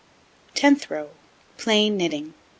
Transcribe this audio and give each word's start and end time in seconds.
Tenth 0.55 0.89
row: 0.89 1.11
Plain 1.59 1.95
knitting. 1.95 2.33